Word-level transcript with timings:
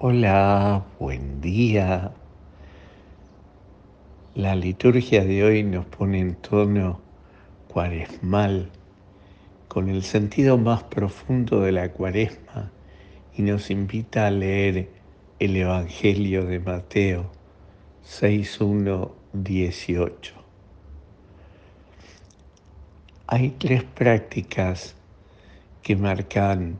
Hola, 0.00 0.84
buen 1.00 1.40
día. 1.40 2.12
La 4.36 4.54
liturgia 4.54 5.24
de 5.24 5.42
hoy 5.42 5.64
nos 5.64 5.86
pone 5.86 6.20
en 6.20 6.36
tono 6.36 7.00
cuaresmal, 7.66 8.70
con 9.66 9.88
el 9.88 10.04
sentido 10.04 10.56
más 10.56 10.84
profundo 10.84 11.62
de 11.62 11.72
la 11.72 11.90
cuaresma 11.90 12.70
y 13.36 13.42
nos 13.42 13.72
invita 13.72 14.28
a 14.28 14.30
leer 14.30 14.88
el 15.40 15.56
Evangelio 15.56 16.44
de 16.44 16.60
Mateo 16.60 17.32
6.1.18. 18.06 20.30
Hay 23.26 23.50
tres 23.58 23.82
prácticas 23.82 24.94
que 25.82 25.96
marcan 25.96 26.78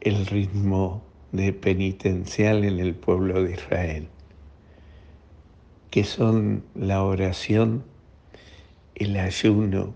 el 0.00 0.24
ritmo 0.26 1.02
de 1.34 1.52
penitencial 1.52 2.64
en 2.64 2.78
el 2.78 2.94
pueblo 2.94 3.42
de 3.42 3.54
Israel, 3.54 4.06
que 5.90 6.04
son 6.04 6.62
la 6.76 7.02
oración, 7.02 7.82
el 8.94 9.16
ayuno 9.16 9.94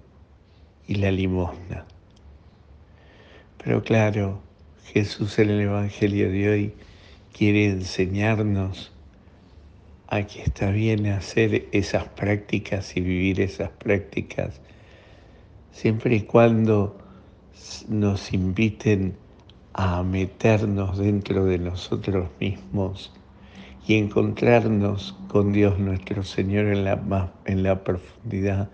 y 0.89 0.97
la 0.97 1.13
limosna. 1.13 1.87
Pero 3.63 3.85
claro, 3.85 4.41
Jesús 4.93 5.39
en 5.39 5.51
el 5.51 5.61
Evangelio 5.61 6.29
de 6.29 6.49
hoy 6.51 6.73
quiere 7.33 7.67
enseñarnos 7.67 8.91
a 10.09 10.25
que 10.25 10.43
está 10.43 10.73
bien 10.73 11.07
hacer 11.07 11.69
esas 11.71 12.09
prácticas 12.09 12.97
y 12.97 13.01
vivir 13.01 13.41
esas 13.41 13.71
prácticas, 13.71 14.61
siempre 15.71 16.17
y 16.17 16.23
cuando 16.23 16.99
nos 17.89 18.33
inviten 18.33 19.15
a 19.81 20.03
meternos 20.03 20.99
dentro 20.99 21.45
de 21.45 21.57
nosotros 21.57 22.31
mismos 22.41 23.13
y 23.87 23.95
encontrarnos 23.95 25.17
con 25.29 25.53
Dios 25.53 25.79
nuestro 25.79 26.25
Señor 26.25 26.67
en 26.67 26.85
la, 26.85 27.33
en 27.45 27.63
la 27.63 27.85
profundidad 27.85 28.71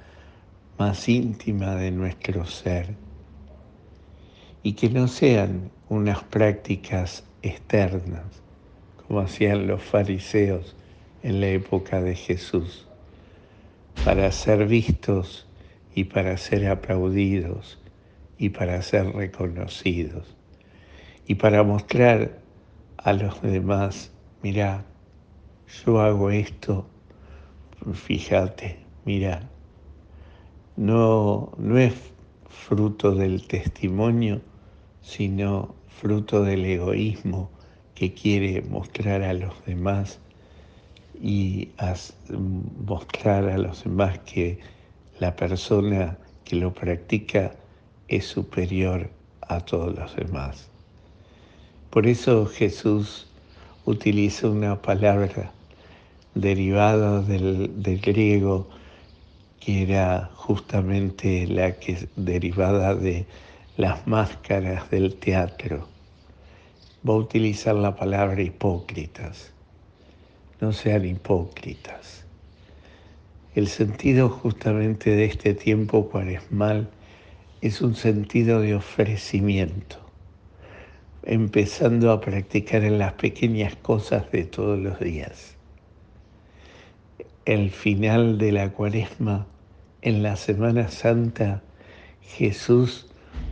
más 0.78 1.06
íntima 1.10 1.74
de 1.74 1.90
nuestro 1.90 2.46
ser. 2.46 2.94
Y 4.62 4.72
que 4.72 4.88
no 4.88 5.06
sean 5.06 5.70
unas 5.90 6.24
prácticas 6.24 7.24
externas, 7.42 8.24
como 9.06 9.20
hacían 9.20 9.66
los 9.66 9.82
fariseos 9.82 10.74
en 11.22 11.42
la 11.42 11.48
época 11.48 12.00
de 12.00 12.14
Jesús, 12.14 12.88
para 14.06 14.32
ser 14.32 14.66
vistos 14.66 15.46
y 15.94 16.04
para 16.04 16.38
ser 16.38 16.66
aplaudidos 16.66 17.78
y 18.38 18.48
para 18.48 18.80
ser 18.80 19.14
reconocidos 19.14 20.33
y 21.26 21.36
para 21.36 21.62
mostrar 21.62 22.38
a 22.98 23.12
los 23.12 23.40
demás, 23.42 24.12
mira, 24.42 24.84
yo 25.84 26.00
hago 26.00 26.30
esto, 26.30 26.86
fíjate, 27.92 28.78
mira, 29.04 29.48
no, 30.76 31.52
no 31.58 31.78
es 31.78 31.94
fruto 32.48 33.12
del 33.12 33.46
testimonio, 33.46 34.40
sino 35.00 35.74
fruto 35.88 36.42
del 36.42 36.64
egoísmo 36.64 37.50
que 37.94 38.12
quiere 38.12 38.62
mostrar 38.62 39.22
a 39.22 39.32
los 39.34 39.64
demás 39.64 40.18
y 41.22 41.70
mostrar 42.86 43.48
a 43.48 43.58
los 43.58 43.84
demás 43.84 44.18
que 44.20 44.58
la 45.20 45.36
persona 45.36 46.18
que 46.44 46.56
lo 46.56 46.74
practica 46.74 47.54
es 48.08 48.26
superior 48.26 49.10
a 49.42 49.60
todos 49.60 49.96
los 49.96 50.16
demás. 50.16 50.73
Por 51.94 52.08
eso 52.08 52.46
Jesús 52.46 53.28
utiliza 53.84 54.48
una 54.48 54.82
palabra 54.82 55.52
derivada 56.34 57.22
del, 57.22 58.00
griego 58.02 58.68
que 59.60 59.84
era 59.84 60.28
justamente 60.34 61.46
la 61.46 61.78
que 61.78 62.08
derivada 62.16 62.96
de 62.96 63.26
las 63.76 64.08
máscaras 64.08 64.90
del 64.90 65.14
teatro. 65.14 65.86
Va 67.08 67.14
a 67.14 67.18
utilizar 67.18 67.76
la 67.76 67.94
palabra 67.94 68.42
hipócritas. 68.42 69.52
No 70.60 70.72
sean 70.72 71.04
hipócritas. 71.04 72.24
El 73.54 73.68
sentido 73.68 74.30
justamente 74.30 75.10
de 75.10 75.26
este 75.26 75.54
tiempo 75.54 76.08
cuaresmal 76.08 76.90
es 77.60 77.80
un 77.82 77.94
sentido 77.94 78.60
de 78.60 78.74
ofrecimiento 78.74 80.03
empezando 81.26 82.12
a 82.12 82.20
practicar 82.20 82.84
en 82.84 82.98
las 82.98 83.14
pequeñas 83.14 83.76
cosas 83.76 84.30
de 84.30 84.44
todos 84.44 84.78
los 84.78 85.00
días. 85.00 85.56
El 87.44 87.70
final 87.70 88.38
de 88.38 88.52
la 88.52 88.72
cuaresma, 88.72 89.46
en 90.02 90.22
la 90.22 90.36
Semana 90.36 90.88
Santa, 90.88 91.62
Jesús 92.20 93.06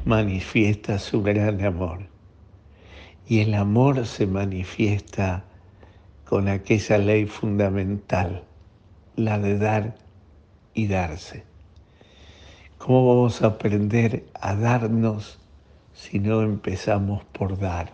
manifiesta 0.05 0.99
su 0.99 1.23
gran 1.23 1.65
amor. 1.65 2.07
Y 3.27 3.41
el 3.41 3.55
amor 3.55 4.07
se 4.07 4.27
manifiesta 4.27 5.45
con 6.25 6.49
aquella 6.49 6.99
ley 6.99 7.27
fundamental, 7.27 8.45
la 9.17 9.39
de 9.39 9.59
dar 9.59 9.95
y 10.75 10.87
darse. 10.89 11.45
¿Cómo 12.79 13.07
vamos 13.07 13.43
a 13.43 13.49
aprender 13.49 14.25
a 14.35 14.55
darnos 14.55 15.42
si 15.95 16.19
no 16.19 16.43
empezamos 16.43 17.25
por 17.33 17.59
dar. 17.59 17.93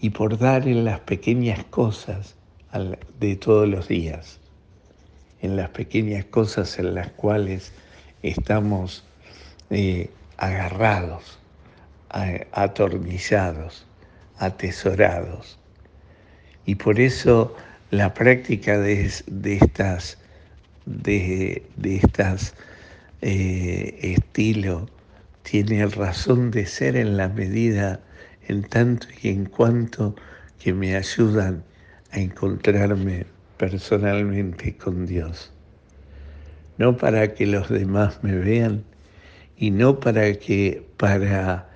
Y 0.00 0.10
por 0.10 0.38
dar 0.38 0.68
en 0.68 0.84
las 0.84 1.00
pequeñas 1.00 1.64
cosas 1.64 2.36
de 3.20 3.36
todos 3.36 3.68
los 3.68 3.88
días, 3.88 4.40
en 5.40 5.56
las 5.56 5.70
pequeñas 5.70 6.24
cosas 6.26 6.78
en 6.78 6.94
las 6.94 7.08
cuales 7.12 7.72
estamos 8.22 9.04
eh, 9.70 10.10
agarrados, 10.36 11.38
atornillados, 12.52 13.86
atesorados. 14.38 15.58
Y 16.66 16.74
por 16.76 17.00
eso 17.00 17.54
la 17.90 18.14
práctica 18.14 18.78
de, 18.78 19.04
estas, 19.04 20.18
de, 20.86 21.62
estas 21.82 22.54
eh, 23.22 23.98
estilos 24.02 24.90
tiene 25.44 25.86
razón 25.86 26.50
de 26.50 26.66
ser 26.66 26.96
en 26.96 27.16
la 27.16 27.28
medida, 27.28 28.00
en 28.48 28.64
tanto 28.64 29.06
y 29.22 29.28
en 29.28 29.44
cuanto 29.44 30.16
que 30.58 30.72
me 30.72 30.96
ayudan 30.96 31.62
a 32.10 32.18
encontrarme 32.18 33.26
personalmente 33.58 34.76
con 34.76 35.06
Dios. 35.06 35.52
No 36.78 36.96
para 36.96 37.34
que 37.34 37.46
los 37.46 37.68
demás 37.68 38.18
me 38.22 38.34
vean 38.34 38.84
y 39.56 39.70
no 39.70 40.00
para 40.00 40.32
que, 40.34 40.88
para 40.96 41.68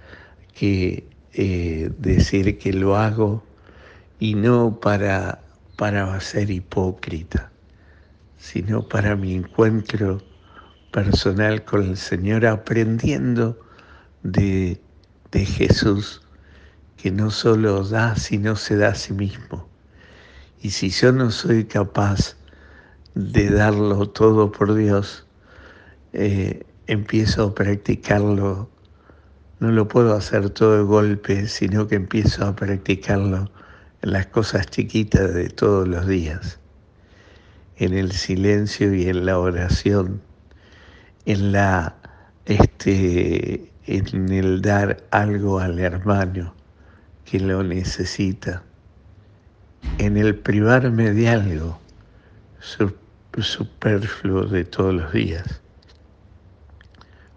que 0.55 1.05
eh, 1.35 1.91
decir 1.99 2.59
que 2.59 2.73
lo 2.73 2.97
hago 2.97 3.45
y 4.19 4.35
no 4.35 4.81
para, 4.81 5.43
para 5.77 6.19
ser 6.21 6.51
hipócrita, 6.51 7.53
sino 8.39 8.89
para 8.89 9.15
mi 9.15 9.35
encuentro 9.35 10.23
personal 10.91 11.65
con 11.65 11.83
el 11.83 11.97
Señor, 11.97 12.47
aprendiendo 12.47 13.59
de, 14.23 14.81
de 15.31 15.45
Jesús, 15.45 16.23
que 16.97 17.11
no 17.11 17.31
solo 17.31 17.85
da, 17.85 18.17
sino 18.17 18.57
se 18.57 18.77
da 18.77 18.89
a 18.89 18.95
sí 18.95 19.13
mismo. 19.13 19.69
Y 20.61 20.71
si 20.71 20.91
yo 20.91 21.13
no 21.13 21.31
soy 21.31 21.65
capaz 21.65 22.37
de 23.15 23.51
darlo 23.51 24.09
todo 24.09 24.51
por 24.51 24.75
Dios, 24.75 25.27
eh, 26.13 26.65
empiezo 26.87 27.45
a 27.45 27.55
practicarlo. 27.55 28.69
No 29.61 29.73
lo 29.73 29.89
puedo 29.89 30.15
hacer 30.15 30.51
todo 30.51 30.77
de 30.77 30.83
golpe, 30.83 31.49
sino 31.49 31.87
que 31.87 31.97
empiezo 31.97 32.45
a 32.45 32.57
practicarlo 32.57 33.51
en 34.03 34.13
las 34.13 34.27
cosas 34.27 34.67
chiquitas 34.67 35.35
de 35.35 35.49
todos 35.49 35.87
los 35.87 36.07
días, 36.07 36.59
en 37.77 37.95
el 37.95 38.13
silencio 38.13 38.95
y 38.95 39.09
en 39.09 39.27
la 39.27 39.39
oración 39.39 40.23
en 41.29 41.53
la 41.53 41.95
este 42.47 43.71
en 43.87 44.33
el 44.33 44.63
dar 44.63 44.97
algo 45.11 45.59
al 45.59 45.79
hermano 45.79 46.55
que 47.27 47.39
lo 47.39 47.63
necesita, 47.63 48.63
en 49.99 50.17
el 50.17 50.35
privarme 50.35 51.13
de 51.13 51.29
algo 51.29 51.79
superfluo 53.39 54.45
de 54.45 54.65
todos 54.65 54.95
los 54.95 55.13
días. 55.13 55.61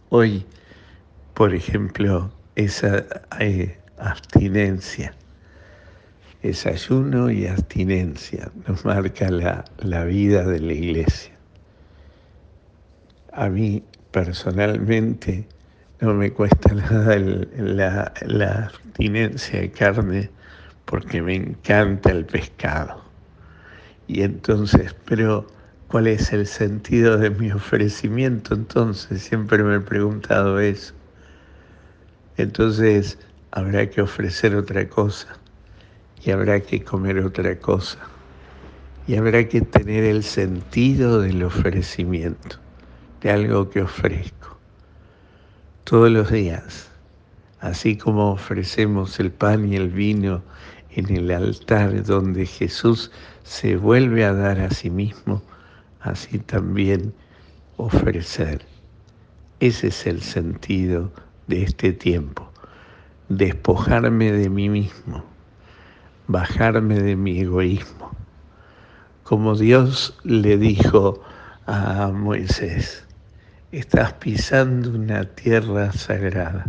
Hoy, 0.08 0.46
por 1.34 1.54
ejemplo, 1.54 2.32
esa 2.56 3.06
eh, 3.42 3.78
abstinencia, 3.98 5.14
ese 6.42 6.70
ayuno 6.70 7.30
y 7.30 7.46
abstinencia 7.46 8.50
nos 8.66 8.86
marca 8.86 9.30
la, 9.30 9.66
la 9.80 10.06
vida 10.06 10.46
de 10.46 10.62
la 10.62 10.74
iglesia. 10.74 11.41
A 13.34 13.50
mí 13.50 13.84
personalmente 14.12 15.48
no 16.02 16.14
me 16.14 16.32
cuesta 16.32 16.74
nada 16.76 17.18
la, 17.18 18.14
abstinencia 18.66 19.62
de 19.62 19.72
carne 19.72 20.30
porque 20.86 21.22
me 21.22 21.36
encanta 21.36 22.12
el 22.12 22.26
pescado. 22.26 23.02
Y 24.08 24.24
entonces, 24.24 24.96
pero 25.06 25.48
¿cuál 25.88 26.08
es 26.08 26.34
el 26.34 26.46
sentido 26.46 27.18
de 27.18 27.30
mi 27.30 27.52
ofrecimiento? 27.52 28.54
Entonces, 28.54 29.22
siempre 29.22 29.64
me 29.64 29.76
he 29.76 29.80
preguntado 29.80 30.60
eso. 30.60 30.94
Entonces, 32.36 33.18
habrá 33.52 33.90
que 33.90 34.02
ofrecer 34.02 34.56
otra 34.56 34.90
cosa 34.90 35.28
y 36.24 36.32
habrá 36.32 36.60
que 36.60 36.84
comer 36.84 37.20
otra 37.20 37.58
cosa 37.60 38.00
y 39.08 39.16
habrá 39.16 39.48
que 39.48 39.62
tener 39.62 40.04
el 40.04 40.24
sentido 40.24 41.22
del 41.22 41.44
ofrecimiento, 41.44 42.60
de 43.22 43.32
algo 43.32 43.70
que 43.70 43.82
ofrezco 43.82 44.58
todos 45.84 46.10
los 46.10 46.32
días, 46.32 46.90
así 47.60 47.98
como 47.98 48.32
ofrecemos 48.32 49.20
el 49.20 49.32
pan 49.32 49.72
y 49.72 49.76
el 49.76 49.90
vino 49.90 50.42
en 50.92 51.16
el 51.16 51.32
altar 51.32 52.04
donde 52.04 52.46
Jesús 52.46 53.12
se 53.44 53.78
vuelve 53.78 54.26
a 54.26 54.34
dar 54.34 54.60
a 54.60 54.70
sí 54.72 54.90
mismo, 54.90 55.42
así 56.00 56.40
también 56.40 57.14
ofrecer. 57.78 58.66
Ese 59.60 59.88
es 59.88 60.08
el 60.08 60.22
sentido 60.22 61.12
de 61.48 61.64
este 61.64 61.94
tiempo, 61.94 62.50
despojarme 63.30 64.32
de 64.32 64.50
mí 64.50 64.70
mismo, 64.70 65.24
bajarme 66.28 67.00
de 67.00 67.16
mi 67.16 67.40
egoísmo. 67.42 68.12
Como 69.24 69.56
Dios 69.56 70.18
le 70.24 70.58
dijo 70.58 71.22
a 71.68 72.08
Moisés, 72.08 73.06
estás 73.72 74.12
pisando 74.14 74.90
una 74.90 75.24
tierra 75.24 75.94
sagrada, 75.94 76.66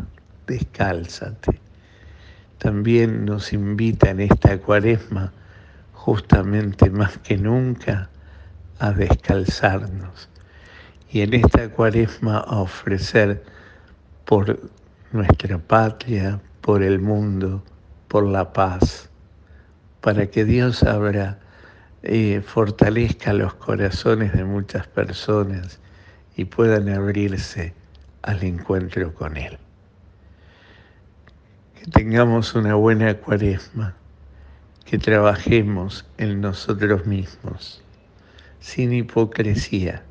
descálzate. 0.47 1.59
También 2.59 3.25
nos 3.25 3.53
invita 3.53 4.11
en 4.11 4.21
esta 4.21 4.57
cuaresma, 4.59 5.33
justamente 5.95 6.91
más 6.91 7.19
que 7.19 7.37
nunca, 7.37 8.09
a 8.79 8.93
descalzarnos. 8.93 10.29
Y 11.11 11.23
en 11.23 11.35
esta 11.35 11.69
cuaresma 11.71 12.39
a 12.39 12.61
ofrecer 12.61 13.43
por 14.25 14.61
nuestra 15.11 15.59
patria, 15.59 16.41
por 16.61 16.85
el 16.85 17.01
mundo, 17.01 17.65
por 18.07 18.25
la 18.25 18.53
paz, 18.53 19.11
para 20.01 20.27
que 20.29 20.45
Dios 20.45 20.85
abra, 20.85 21.41
eh, 22.05 22.43
fortalezca 22.47 23.33
los 23.33 23.55
corazones 23.55 24.33
de 24.35 24.45
muchas 24.45 24.87
personas 24.87 25.82
y 26.37 26.45
puedan 26.45 26.89
abrirse 26.89 27.75
al 28.23 28.43
encuentro 28.43 29.15
con 29.15 29.37
Él. 29.37 29.59
Que 31.79 31.91
tengamos 31.91 32.55
una 32.55 32.75
buena 32.75 33.15
cuaresma, 33.15 33.95
que 34.85 34.99
trabajemos 34.99 36.07
en 36.19 36.41
nosotros 36.41 37.07
mismos, 37.07 37.83
sin 38.61 38.93
hipocresía, 38.93 40.03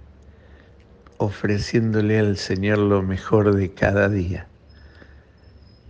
ofreciéndole 1.17 2.19
al 2.19 2.37
Señor 2.37 2.79
lo 2.79 3.01
mejor 3.01 3.55
de 3.55 3.73
cada 3.73 4.09
día 4.09 4.47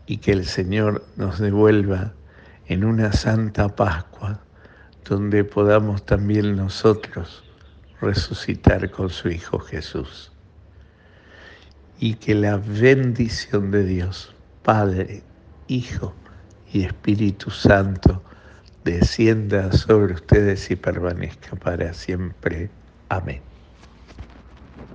y 0.06 0.18
que 0.18 0.34
el 0.34 0.46
Señor 0.46 1.06
nos 1.16 1.40
devuelva 1.40 2.14
en 2.68 2.84
una 2.84 3.14
santa 3.14 3.70
Pascua 3.76 4.42
donde 5.06 5.44
podamos 5.44 6.06
también 6.06 6.56
nosotros 6.56 7.44
resucitar 8.02 8.90
con 8.92 9.10
su 9.10 9.30
Hijo 9.30 9.60
Jesús. 9.60 10.32
Y 12.00 12.16
que 12.16 12.34
la 12.34 12.58
bendición 12.58 13.72
de 13.72 13.84
Dios, 13.84 14.34
Padre, 14.64 15.24
Hijo 15.68 16.14
y 16.74 16.84
Espíritu 16.84 17.52
Santo, 17.52 18.24
descienda 18.84 19.72
sobre 19.72 20.14
ustedes 20.14 20.72
y 20.72 20.76
permanezca 20.76 21.56
para 21.56 21.94
siempre. 21.94 22.70
Amén. 23.10 23.51